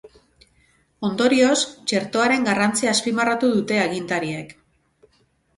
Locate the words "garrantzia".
2.49-2.95